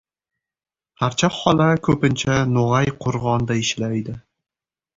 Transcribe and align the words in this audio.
Parcha 1.01 1.29
xola 1.35 1.67
ko‘pincha 1.89 2.39
No‘g‘ayqo‘rg‘onda 2.55 3.61
ishlaydi. 3.67 4.21